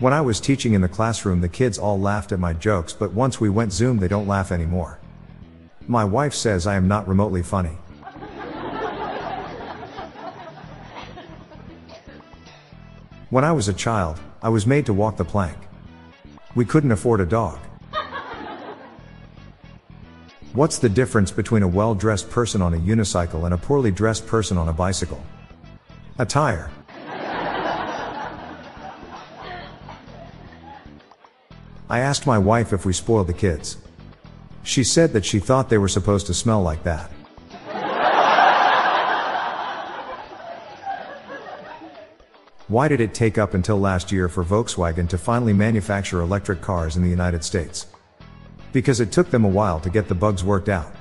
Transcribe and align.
When 0.00 0.14
I 0.14 0.22
was 0.22 0.40
teaching 0.40 0.72
in 0.72 0.80
the 0.80 0.88
classroom, 0.88 1.42
the 1.42 1.48
kids 1.50 1.78
all 1.78 2.00
laughed 2.00 2.32
at 2.32 2.40
my 2.40 2.54
jokes, 2.54 2.94
but 2.94 3.12
once 3.12 3.38
we 3.38 3.50
went 3.50 3.70
Zoom, 3.70 3.98
they 3.98 4.08
don't 4.08 4.26
laugh 4.26 4.50
anymore. 4.50 4.98
My 5.86 6.06
wife 6.06 6.32
says 6.32 6.66
I 6.66 6.76
am 6.76 6.88
not 6.88 7.06
remotely 7.06 7.42
funny. 7.42 7.76
When 13.28 13.44
I 13.44 13.52
was 13.52 13.68
a 13.68 13.74
child, 13.74 14.18
I 14.42 14.48
was 14.48 14.66
made 14.66 14.86
to 14.86 14.94
walk 14.94 15.18
the 15.18 15.24
plank. 15.26 15.58
We 16.54 16.64
couldn't 16.64 16.92
afford 16.92 17.20
a 17.20 17.26
dog. 17.26 17.58
What's 20.54 20.78
the 20.78 20.88
difference 20.88 21.30
between 21.30 21.62
a 21.62 21.68
well 21.68 21.94
dressed 21.94 22.30
person 22.30 22.62
on 22.62 22.72
a 22.72 22.78
unicycle 22.78 23.44
and 23.44 23.52
a 23.52 23.58
poorly 23.58 23.90
dressed 23.90 24.26
person 24.26 24.56
on 24.56 24.70
a 24.70 24.72
bicycle? 24.72 25.22
A 26.18 26.24
I 31.90 31.98
asked 31.98 32.24
my 32.24 32.38
wife 32.38 32.72
if 32.72 32.86
we 32.86 32.92
spoiled 32.92 33.26
the 33.26 33.32
kids. 33.32 33.76
She 34.62 34.84
said 34.84 35.12
that 35.12 35.24
she 35.24 35.40
thought 35.40 35.68
they 35.68 35.76
were 35.76 35.88
supposed 35.88 36.28
to 36.28 36.34
smell 36.34 36.62
like 36.62 36.84
that. 36.84 37.10
Why 42.68 42.86
did 42.86 43.00
it 43.00 43.12
take 43.12 43.38
up 43.38 43.54
until 43.54 43.80
last 43.80 44.12
year 44.12 44.28
for 44.28 44.44
Volkswagen 44.44 45.08
to 45.08 45.18
finally 45.18 45.52
manufacture 45.52 46.20
electric 46.20 46.60
cars 46.60 46.96
in 46.96 47.02
the 47.02 47.08
United 47.08 47.42
States? 47.42 47.88
Because 48.72 49.00
it 49.00 49.10
took 49.10 49.30
them 49.30 49.44
a 49.44 49.48
while 49.48 49.80
to 49.80 49.90
get 49.90 50.06
the 50.06 50.14
bugs 50.14 50.44
worked 50.44 50.68
out. 50.68 50.94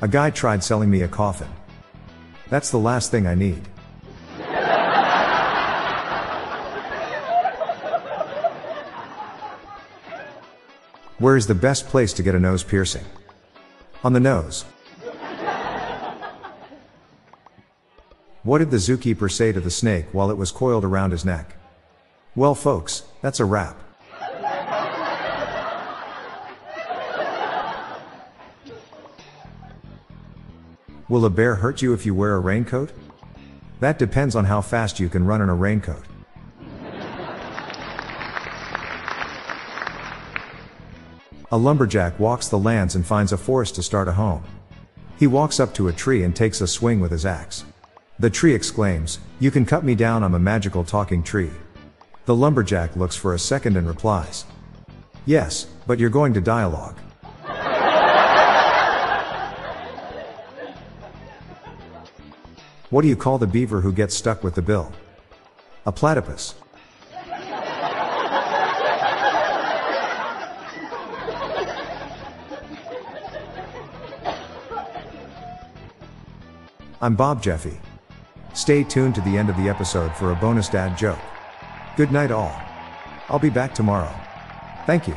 A 0.00 0.06
guy 0.08 0.30
tried 0.30 0.62
selling 0.62 0.88
me 0.88 1.02
a 1.02 1.08
coffin. 1.08 1.48
That's 2.48 2.70
the 2.70 2.78
last 2.78 3.10
thing 3.10 3.26
I 3.26 3.34
need. 3.34 3.68
Where 11.18 11.36
is 11.36 11.48
the 11.48 11.54
best 11.54 11.88
place 11.88 12.12
to 12.12 12.22
get 12.22 12.36
a 12.36 12.38
nose 12.38 12.62
piercing? 12.62 13.04
On 14.04 14.12
the 14.12 14.20
nose. 14.20 14.64
What 18.44 18.58
did 18.58 18.70
the 18.70 18.76
zookeeper 18.76 19.30
say 19.30 19.50
to 19.50 19.60
the 19.60 19.70
snake 19.70 20.06
while 20.12 20.30
it 20.30 20.36
was 20.36 20.52
coiled 20.52 20.84
around 20.84 21.10
his 21.10 21.24
neck? 21.24 21.56
Well, 22.36 22.54
folks, 22.54 23.02
that's 23.20 23.40
a 23.40 23.44
wrap. 23.44 23.76
Will 31.08 31.24
a 31.24 31.30
bear 31.30 31.56
hurt 31.56 31.82
you 31.82 31.94
if 31.94 32.06
you 32.06 32.14
wear 32.14 32.36
a 32.36 32.40
raincoat? 32.40 32.92
That 33.80 33.98
depends 33.98 34.36
on 34.36 34.44
how 34.44 34.60
fast 34.60 35.00
you 35.00 35.08
can 35.08 35.26
run 35.26 35.42
in 35.42 35.48
a 35.48 35.54
raincoat. 35.54 36.04
A 41.50 41.56
lumberjack 41.56 42.20
walks 42.20 42.48
the 42.48 42.58
lands 42.58 42.94
and 42.94 43.06
finds 43.06 43.32
a 43.32 43.38
forest 43.38 43.74
to 43.76 43.82
start 43.82 44.06
a 44.06 44.12
home. 44.12 44.44
He 45.18 45.26
walks 45.26 45.58
up 45.58 45.72
to 45.74 45.88
a 45.88 45.92
tree 45.94 46.22
and 46.22 46.36
takes 46.36 46.60
a 46.60 46.66
swing 46.66 47.00
with 47.00 47.10
his 47.10 47.24
axe. 47.24 47.64
The 48.18 48.28
tree 48.28 48.54
exclaims, 48.54 49.18
You 49.40 49.50
can 49.50 49.64
cut 49.64 49.82
me 49.82 49.94
down, 49.94 50.22
I'm 50.22 50.34
a 50.34 50.38
magical 50.38 50.84
talking 50.84 51.22
tree. 51.22 51.50
The 52.26 52.36
lumberjack 52.36 52.96
looks 52.96 53.16
for 53.16 53.32
a 53.32 53.38
second 53.38 53.78
and 53.78 53.88
replies, 53.88 54.44
Yes, 55.24 55.68
but 55.86 55.98
you're 55.98 56.10
going 56.10 56.34
to 56.34 56.42
dialogue. 56.42 56.98
what 62.90 63.00
do 63.00 63.08
you 63.08 63.16
call 63.16 63.38
the 63.38 63.46
beaver 63.46 63.80
who 63.80 63.92
gets 63.92 64.14
stuck 64.14 64.44
with 64.44 64.54
the 64.54 64.60
bill? 64.60 64.92
A 65.86 65.92
platypus. 65.92 66.56
I'm 77.00 77.14
Bob 77.14 77.40
Jeffy. 77.40 77.78
Stay 78.54 78.82
tuned 78.82 79.14
to 79.14 79.20
the 79.20 79.38
end 79.38 79.48
of 79.48 79.56
the 79.56 79.68
episode 79.68 80.12
for 80.16 80.32
a 80.32 80.34
bonus 80.34 80.68
dad 80.68 80.98
joke. 80.98 81.20
Good 81.96 82.10
night, 82.10 82.32
all. 82.32 82.60
I'll 83.28 83.38
be 83.38 83.50
back 83.50 83.72
tomorrow. 83.72 84.12
Thank 84.84 85.06
you. 85.06 85.14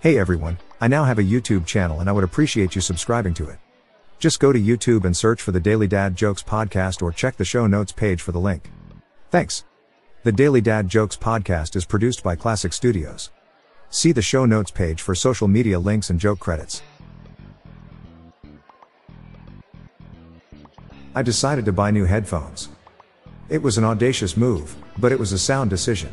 Hey 0.00 0.18
everyone, 0.18 0.58
I 0.80 0.88
now 0.88 1.04
have 1.04 1.20
a 1.20 1.22
YouTube 1.22 1.64
channel 1.64 2.00
and 2.00 2.08
I 2.08 2.12
would 2.12 2.24
appreciate 2.24 2.74
you 2.74 2.80
subscribing 2.80 3.32
to 3.34 3.48
it. 3.48 3.58
Just 4.18 4.40
go 4.40 4.52
to 4.52 4.58
YouTube 4.58 5.04
and 5.04 5.16
search 5.16 5.40
for 5.40 5.52
the 5.52 5.60
Daily 5.60 5.86
Dad 5.86 6.16
Jokes 6.16 6.42
podcast 6.42 7.00
or 7.00 7.12
check 7.12 7.36
the 7.36 7.44
show 7.44 7.68
notes 7.68 7.92
page 7.92 8.20
for 8.22 8.32
the 8.32 8.40
link. 8.40 8.70
Thanks. 9.30 9.64
The 10.24 10.32
Daily 10.32 10.60
Dad 10.60 10.88
Jokes 10.88 11.16
podcast 11.16 11.76
is 11.76 11.84
produced 11.84 12.24
by 12.24 12.34
Classic 12.34 12.72
Studios. 12.72 13.30
See 13.94 14.10
the 14.10 14.22
show 14.22 14.44
notes 14.44 14.72
page 14.72 15.02
for 15.02 15.14
social 15.14 15.46
media 15.46 15.78
links 15.78 16.10
and 16.10 16.18
joke 16.18 16.40
credits. 16.40 16.82
I 21.14 21.22
decided 21.22 21.64
to 21.66 21.72
buy 21.72 21.92
new 21.92 22.04
headphones. 22.04 22.70
It 23.48 23.62
was 23.62 23.78
an 23.78 23.84
audacious 23.84 24.36
move, 24.36 24.74
but 24.98 25.12
it 25.12 25.18
was 25.20 25.30
a 25.30 25.38
sound 25.38 25.70
decision. 25.70 26.12